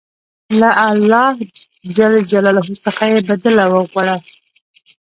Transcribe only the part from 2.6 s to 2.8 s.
ج